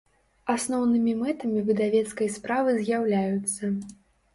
[0.53, 3.77] Асноўнымi мэтамi выдавецкай справы з’яўляюцца.